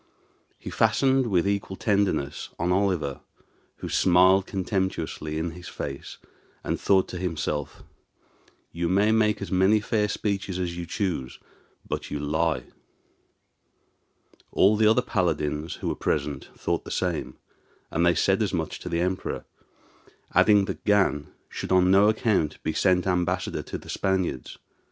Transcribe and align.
He 0.57 0.71
fastened 0.71 1.27
with 1.27 1.47
equal 1.47 1.75
tenderness 1.77 2.49
on 2.57 2.71
Oliver, 2.71 3.21
who 3.75 3.87
smiled 3.89 4.47
contemptuously 4.47 5.37
in 5.37 5.51
his 5.51 5.67
face, 5.67 6.17
and 6.63 6.81
thought 6.81 7.07
to 7.09 7.19
himself, 7.19 7.83
"You 8.71 8.89
may 8.89 9.11
make 9.11 9.43
as 9.43 9.51
many 9.51 9.79
fair 9.79 10.07
speeches 10.09 10.57
as 10.57 10.75
you 10.75 10.87
choose, 10.87 11.37
but 11.87 12.09
you 12.09 12.17
lie." 12.19 12.63
All 14.51 14.75
the 14.75 14.87
other 14.87 15.03
paladins 15.03 15.75
who 15.75 15.89
were 15.89 15.93
present 15.95 16.49
thought 16.57 16.83
the 16.83 16.89
same, 16.89 17.37
and 17.91 18.03
they 18.03 18.15
said 18.15 18.41
as 18.41 18.55
much 18.55 18.79
to 18.79 18.89
the 18.89 19.01
Emperor, 19.01 19.45
adding 20.33 20.65
that 20.65 20.83
Gan 20.83 21.31
should 21.47 21.71
on 21.71 21.91
no 21.91 22.09
account 22.09 22.57
be 22.63 22.73
sent 22.73 23.05
ambassador 23.05 23.61
to 23.61 23.77
the 23.77 23.87
Spaniards. 23.87 24.57